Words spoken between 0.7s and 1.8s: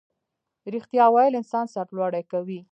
ریښتیا ویل انسان